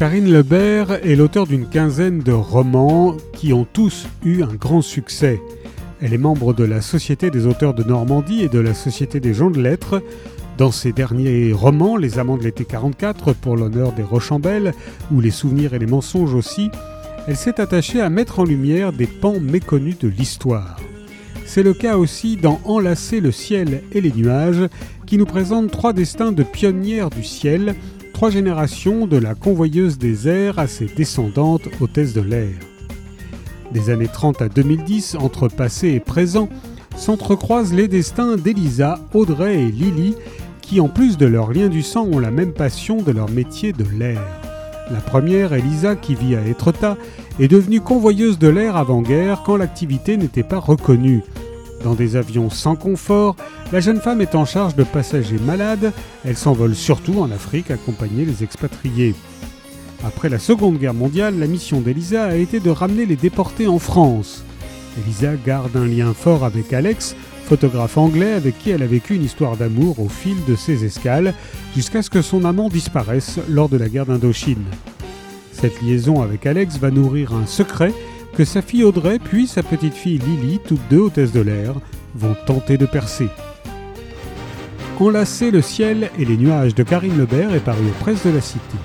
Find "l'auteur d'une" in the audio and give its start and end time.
1.14-1.68